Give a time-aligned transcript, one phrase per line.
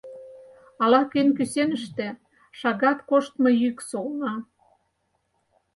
[0.83, 2.07] Ала-кӧн кӱсеныште
[2.59, 4.33] шагат коштмо йӱк солна.